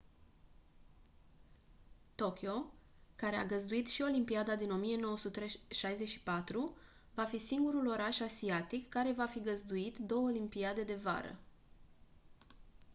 [2.15, 2.65] tokyo
[3.15, 6.77] care a găzduit și olimpiada din 1964
[7.13, 11.39] va fi singurul oraș asiatic care va fi găzduit două olimpiade de vară